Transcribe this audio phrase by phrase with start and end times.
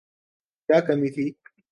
[0.69, 1.25] کیا کمی تھی۔